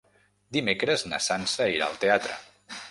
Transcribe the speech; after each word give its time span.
Dimecres 0.57 1.05
na 1.11 1.21
Sança 1.27 1.69
irà 1.77 1.91
al 1.93 2.03
teatre. 2.07 2.41